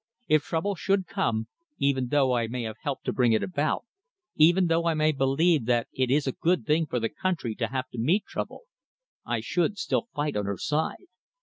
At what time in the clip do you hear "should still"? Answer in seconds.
9.41-10.09